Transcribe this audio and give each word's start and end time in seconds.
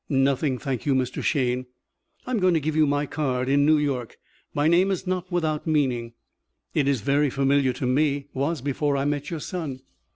"Nothing. 0.09 0.57
Thank 0.57 0.87
you, 0.87 0.95
Mr. 0.95 1.21
Shayne." 1.21 1.67
"I'm 2.25 2.39
going 2.39 2.55
to 2.55 2.59
give 2.59 2.75
you 2.75 2.87
my 2.87 3.05
card. 3.05 3.47
In 3.47 3.67
New 3.67 3.77
York 3.77 4.17
my 4.51 4.67
name 4.67 4.89
is 4.89 5.05
not 5.05 5.31
without 5.31 5.67
meaning." 5.67 6.13
"It 6.73 6.87
is 6.87 7.01
very 7.01 7.29
familiar 7.29 7.71
to 7.73 7.85
me. 7.85 8.25
Was 8.33 8.61
before 8.63 8.97
I 8.97 9.05
met 9.05 9.29
your 9.29 9.39
son." 9.41 9.81